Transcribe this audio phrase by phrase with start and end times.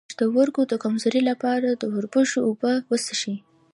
[0.01, 3.35] د پښتورګو د کمزوری لپاره د وربشو اوبه وڅښئ